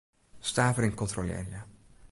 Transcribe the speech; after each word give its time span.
Stavering 0.51 0.95
kontrolearje. 1.03 1.59